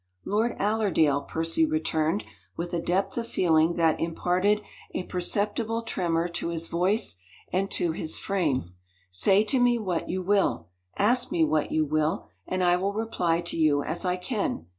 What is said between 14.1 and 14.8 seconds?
can.